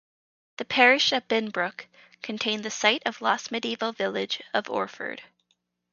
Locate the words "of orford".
4.51-5.21